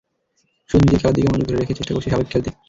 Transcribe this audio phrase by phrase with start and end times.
[0.69, 2.49] শুধু নিজের খেলার দিকে মনোযোগ ধরে রেখে চেষ্টা করেছি স্বাভাবিক খেলতে।